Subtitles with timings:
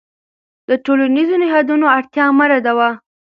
[0.69, 2.89] د ټولنیزو نهادونو اړتیا مه ردوه.